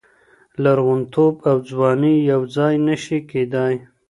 [0.63, 3.75] لرغونتوب او ځواني یو ځای نشي کېدای.